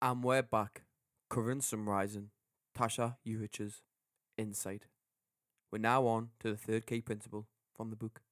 [0.00, 0.82] And we're back,
[1.30, 2.30] covering summarising
[2.76, 3.82] Tasha Eurich's
[4.36, 4.86] insight.
[5.72, 8.22] We're now on to the third key principle from the book.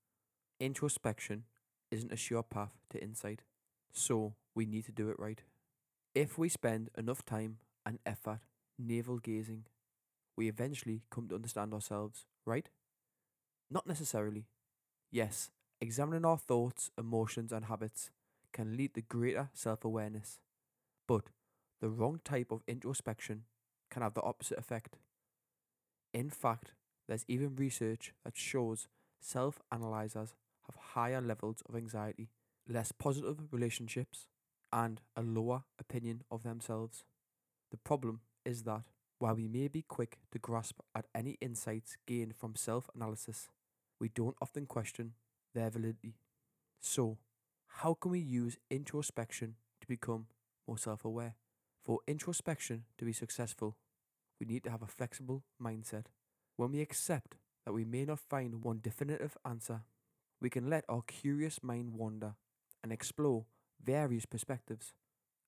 [0.60, 1.44] Introspection
[1.90, 3.42] isn't a sure path to insight,
[3.92, 5.42] so we need to do it right.
[6.14, 8.40] If we spend enough time and effort
[8.78, 9.66] navel gazing,
[10.36, 12.68] we eventually come to understand ourselves, right?
[13.70, 14.46] Not necessarily.
[15.10, 18.10] Yes, examining our thoughts, emotions, and habits
[18.52, 20.40] can lead to greater self awareness,
[21.06, 21.30] but
[21.80, 23.44] the wrong type of introspection
[23.90, 24.96] can have the opposite effect.
[26.12, 26.72] In fact,
[27.06, 28.88] there's even research that shows
[29.20, 30.34] self analyzers
[30.66, 32.30] have higher levels of anxiety,
[32.68, 34.26] less positive relationships,
[34.72, 37.04] and a lower opinion of themselves.
[37.70, 38.82] The problem is that
[39.18, 43.48] while we may be quick to grasp at any insights gained from self analysis,
[44.00, 45.14] we don't often question
[45.54, 46.16] their validity.
[46.80, 47.18] So,
[47.68, 50.26] how can we use introspection to become
[50.66, 51.36] more self aware?
[51.86, 53.76] For introspection to be successful,
[54.40, 56.06] we need to have a flexible mindset.
[56.56, 59.82] When we accept that we may not find one definitive answer,
[60.40, 62.34] we can let our curious mind wander
[62.82, 63.44] and explore
[63.80, 64.94] various perspectives.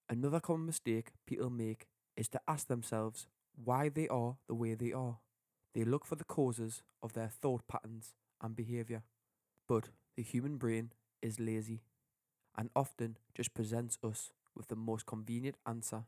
[0.09, 4.93] Another common mistake people make is to ask themselves why they are the way they
[4.93, 5.19] are.
[5.75, 9.03] They look for the causes of their thought patterns and behavior.
[9.67, 11.83] But the human brain is lazy
[12.57, 16.05] and often just presents us with the most convenient answer.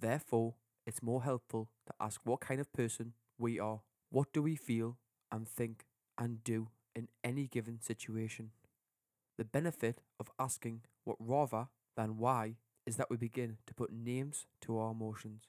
[0.00, 0.54] Therefore,
[0.86, 3.80] it's more helpful to ask what kind of person we are.
[4.10, 4.96] What do we feel
[5.30, 5.84] and think
[6.16, 8.50] and do in any given situation?
[9.36, 14.46] The benefit of asking what rather than why is that we begin to put names
[14.62, 15.44] to our emotions.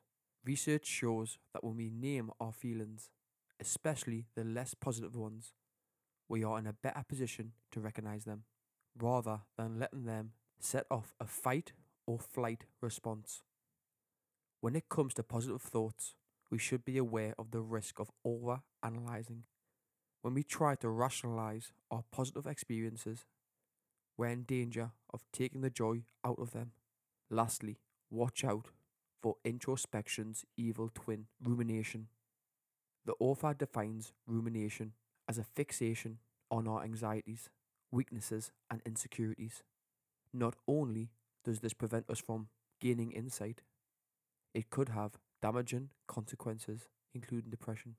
[0.46, 3.10] Research shows that when we name our feelings,
[3.60, 5.54] especially the less positive ones,
[6.28, 8.44] we are in a better position to recognize them
[9.00, 11.72] rather than letting them set off a fight
[12.06, 13.44] or flight response.
[14.62, 16.14] When it comes to positive thoughts,
[16.52, 19.46] we should be aware of the risk of over analyzing.
[20.22, 23.26] When we try to rationalize our positive experiences,
[24.18, 26.74] we're in danger of taking the joy out of them.
[27.32, 27.80] Lastly,
[28.12, 28.68] watch out
[29.20, 32.10] for introspection's evil twin, rumination.
[33.06, 34.94] The author defines rumination
[35.28, 36.20] as a fixation
[36.52, 37.50] on our anxieties,
[37.92, 39.64] weaknesses, and insecurities.
[40.32, 41.10] Not only
[41.44, 42.50] does this prevent us from
[42.80, 43.62] gaining insight,
[44.54, 47.96] it could have damaging consequences, including depression.